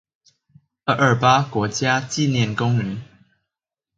[0.85, 3.01] 二二八國家紀念公園